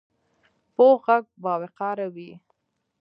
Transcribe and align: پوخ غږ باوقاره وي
پوخ 0.75 0.97
غږ 1.07 1.23
باوقاره 1.43 2.07
وي 2.15 2.31